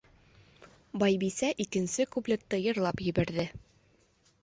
[1.03, 3.51] Байбисә икенсе куплетты йырлап ебәрҙе.